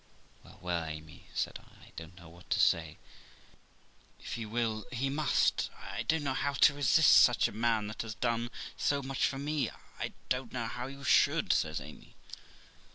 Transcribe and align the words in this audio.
'Well, 0.43 0.57
well, 0.63 0.83
Amy', 0.83 1.27
said 1.35 1.59
I, 1.59 1.85
'I 1.85 1.91
don't 1.95 2.15
know 2.15 2.27
what 2.27 2.49
to 2.49 2.59
say; 2.59 2.97
if 4.19 4.33
he 4.33 4.47
will, 4.47 4.83
he 4.91 5.11
must, 5.11 5.69
I 5.77 5.97
think; 5.97 5.99
I 5.99 6.03
don't 6.07 6.23
know 6.23 6.33
how 6.33 6.53
to 6.53 6.73
resist 6.73 7.17
such 7.17 7.47
a 7.47 7.51
man, 7.51 7.85
that 7.85 8.01
has 8.01 8.15
done 8.15 8.49
so 8.75 9.03
much 9.03 9.27
for 9.27 9.37
me/ 9.37 9.69
'I 9.99 10.13
don't 10.27 10.51
know 10.51 10.65
how 10.65 10.87
you 10.87 11.03
should', 11.03 11.53
says 11.53 11.79
Amy. 11.79 12.15